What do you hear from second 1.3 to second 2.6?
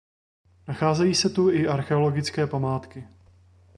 i archeologické